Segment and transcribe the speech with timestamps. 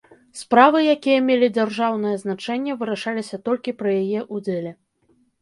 [0.39, 4.71] Справы, якія мелі дзяржаўнае значэнне, вырашаліся толькі пры яе ўдзеле.